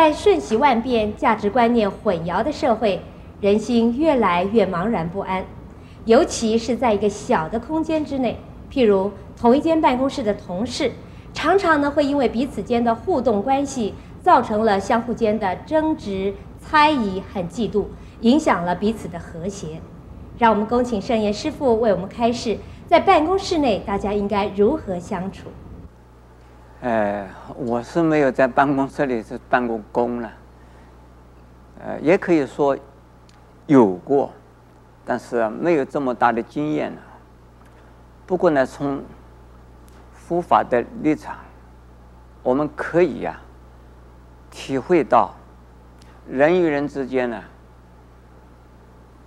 [0.00, 3.02] 在瞬息万变、价值观念混淆的社会，
[3.42, 5.44] 人心越来越茫然不安。
[6.06, 8.38] 尤其是在一个小的空间之内，
[8.72, 10.90] 譬如同一间办公室的同事，
[11.34, 17.84] 常常呢会因为彼此间的互动关系，造成了相互间的争执、猜疑和嫉妒，
[18.22, 19.82] 影响了彼此的和谐。
[20.38, 25.48] 让我们恭请圣严师父为我们开示，在办公室内大家应该如何相处。
[26.82, 30.32] 呃，我是没有在办公室里是办过工了，
[31.84, 32.76] 呃，也可以说
[33.66, 34.32] 有过。
[35.04, 37.00] 但是没有这么大的经验呢。
[38.26, 39.02] 不过呢，从
[40.12, 41.36] 佛法的立场，
[42.42, 43.42] 我们可以呀、啊，
[44.50, 45.34] 体会到
[46.28, 47.42] 人与人之间呢，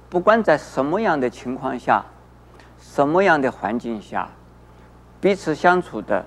[0.10, 2.06] 不管在什么样的情况下，
[2.80, 4.30] 什么样的环境下，
[5.20, 6.26] 彼此相处的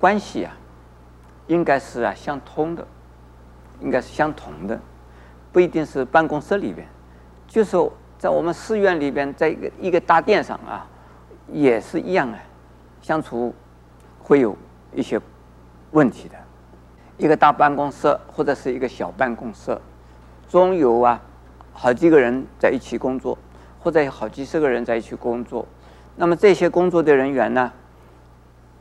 [0.00, 0.56] 关系啊，
[1.46, 2.86] 应该是啊相通的，
[3.80, 4.80] 应该是相同的，
[5.52, 6.88] 不一定是办公室里边。
[7.46, 7.76] 就是
[8.18, 10.86] 在我们寺院里边，在一个一个大殿上啊，
[11.52, 12.38] 也是一样啊，
[13.02, 13.54] 相处
[14.22, 14.56] 会有
[14.94, 15.20] 一些
[15.90, 16.34] 问题的。
[17.18, 19.78] 一个大办公室或者是一个小办公室，
[20.48, 21.20] 总有啊
[21.74, 23.36] 好几个人在一起工作，
[23.78, 25.66] 或者有好几十个人在一起工作。
[26.16, 27.70] 那么这些工作的人员呢，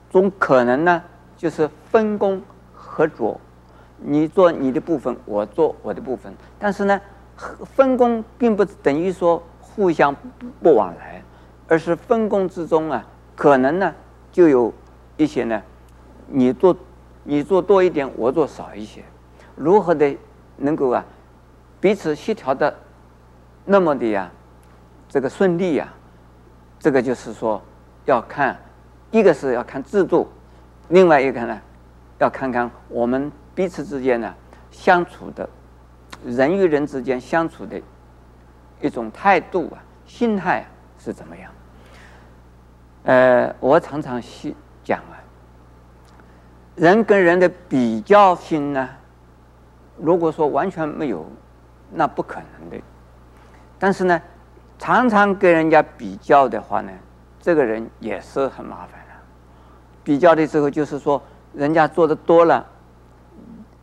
[0.09, 1.03] 总可能呢
[1.37, 2.41] 就是分工
[2.73, 3.39] 合作，
[3.97, 6.99] 你做你的部分，我做我的部分，但是呢。
[7.73, 10.13] 分工并不等于说互相
[10.61, 11.23] 不往来，
[11.69, 13.95] 而是分工之中啊，可能呢
[14.29, 14.73] 就有
[15.15, 15.63] 一些呢，
[16.27, 16.75] 你做
[17.23, 19.05] 你做多一点，我做少一些，
[19.55, 20.13] 如何的
[20.57, 21.05] 能够啊
[21.79, 22.75] 彼此协调的
[23.63, 24.29] 那么的呀
[25.07, 25.87] 这个顺利呀，
[26.77, 27.61] 这个就是说
[28.03, 28.59] 要看
[29.11, 30.27] 一个是要看制度，
[30.89, 31.59] 另外一个呢
[32.19, 34.33] 要看看我们彼此之间呢
[34.71, 35.47] 相处的。
[36.25, 37.81] 人与人之间相处的
[38.81, 40.65] 一种态度啊，心态
[40.97, 41.51] 是怎么样？
[43.03, 44.53] 呃，我常常去
[44.83, 45.15] 讲啊，
[46.75, 48.89] 人跟人的比较心呢，
[49.97, 51.25] 如果说完全没有，
[51.89, 52.77] 那不可能的。
[53.79, 54.21] 但是呢，
[54.77, 56.91] 常常跟人家比较的话呢，
[57.41, 59.13] 这个人也是很麻烦的。
[60.03, 61.21] 比较的时候，就是说
[61.53, 62.65] 人家做的多了，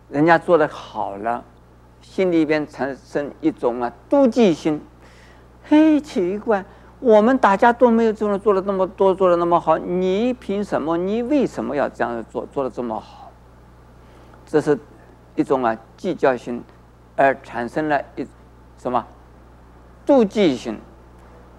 [0.08, 1.44] 人家做的好了。
[2.02, 4.80] 心里边产生一种啊妒忌心，
[5.64, 6.64] 嘿，奇怪，
[7.00, 10.96] 我们大家都没有做的做的那么多，做的那么好，你凭什么？
[10.96, 13.32] 你为什么要这样做，做的这么好？
[14.46, 14.78] 这是
[15.34, 16.62] 一种啊计较心，
[17.16, 18.24] 而产生了一
[18.78, 19.04] 什么
[20.06, 20.78] 妒忌心，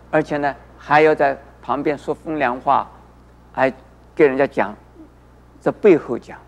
[0.09, 1.37] 而且呢还要在
[1.67, 2.89] 旁边说风凉话，
[3.51, 3.69] 还
[4.15, 4.73] 给人家讲，
[5.59, 6.39] 这背后讲，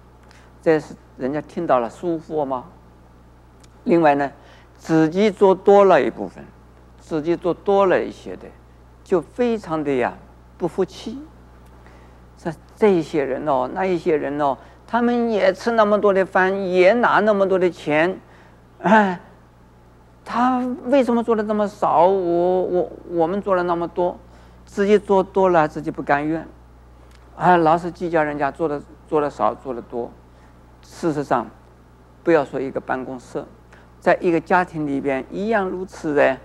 [0.62, 2.64] 这是人家听到了舒服吗？
[3.84, 4.32] 另外呢，
[4.78, 6.42] 自己做多了一部分，
[7.02, 8.48] 自己做多了一些的，
[9.04, 10.14] 就非常的呀
[10.58, 11.22] 不服气。
[12.38, 14.58] 这这些人哦，那一些人哦，
[14.88, 18.18] 他们也吃那么多的饭，也拿那么多的钱，
[18.84, 19.20] 哎，
[20.24, 22.06] 他为什么做的这么少？
[22.06, 24.18] 我我我们做了那么多，
[24.70, 26.48] 自己做多了自己不甘愿，
[27.36, 30.12] 啊，老是计较人家做的做的少，做的多。
[30.84, 31.48] 事实上，
[32.24, 33.44] 不要说一个办公室。
[34.00, 36.38] 在一个家庭里边一样如此的，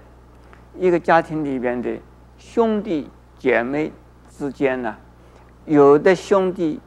[0.77, 2.01] 一个家庭里边的
[2.39, 3.93] 兄弟姐妹
[4.31, 4.97] 之间呢，
[5.67, 6.81] 有的兄弟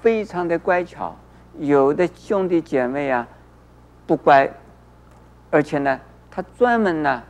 [0.00, 1.14] 非常的乖巧，
[1.58, 3.26] 有的兄弟姐妹啊
[4.04, 4.52] 不乖，
[5.50, 7.22] 而且呢，他专门呢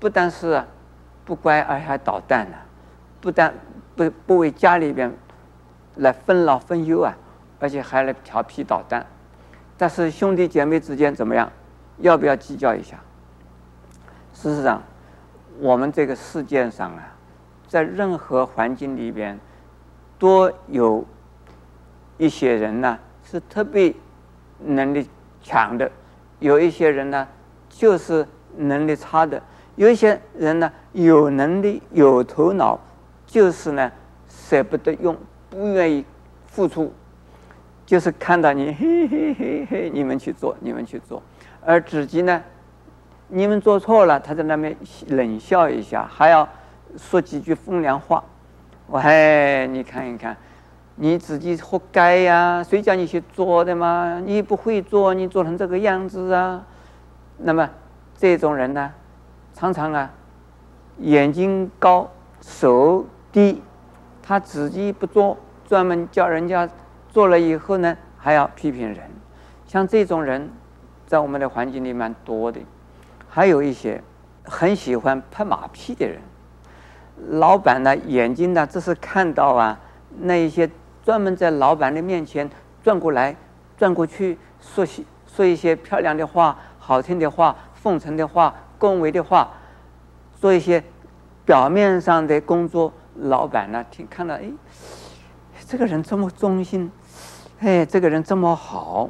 [0.00, 0.62] 不但是
[1.24, 2.56] 不乖，而且还捣蛋呢，
[3.20, 3.52] 不但
[3.96, 5.12] 不不为家里边
[5.96, 7.16] 来分劳分忧啊，
[7.58, 9.04] 而且还来调皮捣蛋。
[9.76, 11.50] 但是兄弟姐妹之间怎么样？
[11.98, 12.98] 要不要计较一下？
[14.32, 14.82] 事实上，
[15.58, 17.14] 我们这个世界上啊，
[17.68, 19.38] 在任何环境里边，
[20.18, 21.04] 都有
[22.16, 23.94] 一些人呢是特别
[24.58, 25.06] 能力
[25.42, 25.90] 强的，
[26.38, 27.28] 有一些人呢
[27.68, 29.42] 就是能力差的，
[29.76, 32.80] 有一些人呢有能力有头脑，
[33.30, 33.90] 就是呢
[34.28, 35.16] 舍不得用，
[35.48, 36.04] 不愿意
[36.46, 36.92] 付出，
[37.86, 41.22] 就是看到你嘿嘿嘿嘿，你们去做，你们去做。
[41.64, 42.42] 而自己呢，
[43.28, 46.48] 你们做错了，他在那边冷笑一下，还要
[46.96, 48.24] 说几句风凉话。
[48.88, 50.36] 我嘿，你看一看，
[50.96, 52.64] 你自己活该呀！
[52.64, 54.20] 谁叫你去做的嘛？
[54.24, 56.66] 你不会做，你做成这个样子啊？
[57.36, 57.70] 那么
[58.18, 58.92] 这种人呢，
[59.54, 60.10] 常常啊，
[60.98, 62.10] 眼睛高
[62.40, 63.62] 手第一，
[64.22, 65.36] 他自己不做，
[65.66, 66.68] 专门叫人家
[67.08, 68.98] 做了以后呢，还要批评人。
[69.66, 70.50] 像这种人，
[71.06, 72.60] 在我们的环境里蛮多的。
[73.28, 74.02] 还有一些
[74.42, 76.20] 很喜欢拍马屁的人，
[77.28, 79.78] 老板呢眼睛呢只是看到啊
[80.18, 80.68] 那一些
[81.04, 82.50] 专门在老板的面前
[82.82, 83.36] 转过来
[83.78, 89.52] 转过去说些说一些漂亮的话、好听的话、奉承的话、恭维的话，
[90.40, 90.82] 做一些
[91.44, 92.92] 表面上的工作。
[93.20, 94.50] 老板呢听看到哎，
[95.66, 96.90] 这个人这么忠心，
[97.60, 99.08] 哎，这个人这么好，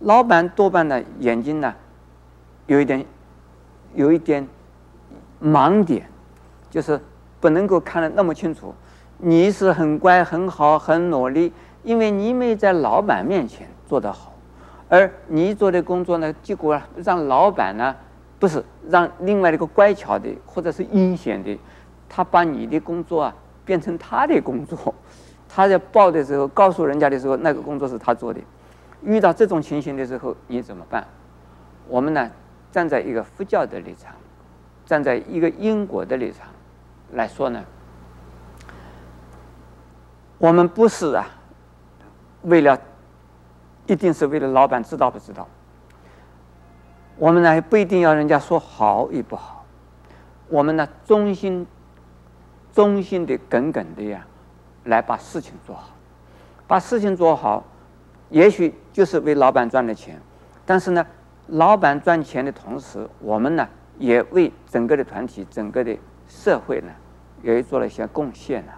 [0.00, 1.74] 老板多半呢眼睛呢
[2.66, 3.04] 有一点。
[3.94, 4.46] 有一点
[5.42, 6.06] 盲点，
[6.68, 7.00] 就是
[7.40, 8.74] 不能够看得那么清楚。
[9.16, 11.50] 你是很乖、很好、很努力，
[11.82, 14.34] 因为你没在老板面前做得好，
[14.90, 17.96] 而你做的工作呢，结果让老板呢，
[18.38, 21.58] 不是让另外一个乖巧的或者是阴险的，
[22.10, 23.34] 他把你的工作啊
[23.66, 24.94] 变成他的工作，
[25.46, 28.40] 他在报的时候告诉人家的时候，那个工作是他做的。
[29.02, 31.06] 遇到这种情形的时候，你怎么办？
[31.86, 32.30] 我们呢？
[32.72, 34.12] 站在一个佛教的立场，
[34.84, 36.46] 站在一个因果的立场
[37.12, 37.64] 来说呢，
[40.36, 41.26] 我们不是啊，
[42.42, 42.78] 为了
[43.86, 45.48] 一定是为了老板知道不知道，
[47.16, 49.64] 我们呢不一定要人家说好与不好，
[50.48, 51.66] 我们呢忠心
[52.76, 54.24] 忠心的耿耿的呀，
[54.84, 55.88] 来把事情做好，
[56.68, 57.64] 把事情做好，
[58.28, 60.20] 也许就是为老板赚了钱，
[60.64, 61.04] 但是呢。
[61.50, 63.68] 老板赚钱的同时，我们呢
[63.98, 65.96] 也为整个的团体、整个的
[66.26, 66.92] 社会呢，
[67.40, 68.72] 也做了一些贡献了，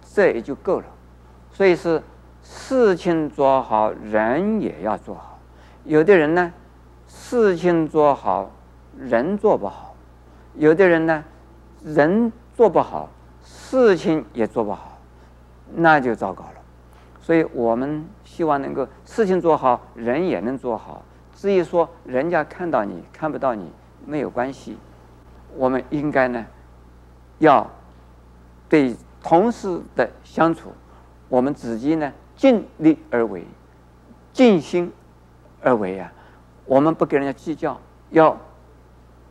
[0.00, 0.86] 这也就够了。
[1.50, 2.02] 所以是
[2.42, 5.38] 事情做好，人也要做好。
[5.84, 6.50] 有的人呢，
[7.06, 8.50] 事情做好，
[8.98, 9.94] 人做不好；
[10.54, 11.22] 有的人呢，
[11.84, 13.08] 人做不好，
[13.42, 14.96] 事情也做不好，
[15.74, 16.62] 那就糟糕了。
[17.20, 21.02] 所以我们希望能够事情做好，人也能做好。
[21.34, 23.68] 至于说人家看到你看不到你
[24.06, 24.78] 没有关系，
[25.56, 26.46] 我们应该呢，
[27.40, 27.68] 要
[28.68, 30.70] 对同事的相处，
[31.28, 33.44] 我们自己呢尽力而为，
[34.32, 34.92] 尽心
[35.62, 36.12] 而为啊！
[36.64, 37.76] 我们不跟人家计较，
[38.10, 38.38] 要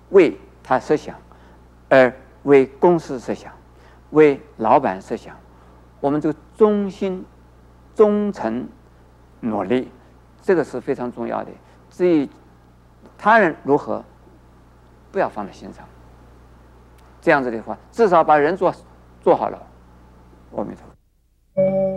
[0.10, 1.16] 为他设想，
[1.88, 2.14] 而
[2.44, 3.52] 为公司设想，
[4.12, 5.36] 为老板设想，
[6.00, 7.26] 我们就忠心、
[7.96, 8.68] 忠诚、
[9.40, 9.92] 努力，
[10.42, 11.52] 这个是非常重要的。
[11.90, 12.30] 至于
[13.18, 14.04] 他人如何，
[15.12, 15.86] 不要放在心上。
[17.22, 18.74] 这样子的话，至少把人做
[19.22, 19.62] 做好了。
[20.56, 21.91] 阿弥陀佛。